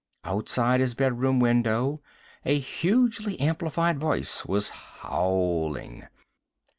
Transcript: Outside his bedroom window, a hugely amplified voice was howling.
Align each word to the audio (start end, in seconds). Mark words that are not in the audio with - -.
Outside 0.23 0.79
his 0.79 0.95
bedroom 0.95 1.39
window, 1.39 2.01
a 2.43 2.57
hugely 2.57 3.39
amplified 3.39 3.99
voice 3.99 4.43
was 4.47 4.69
howling. 4.69 6.07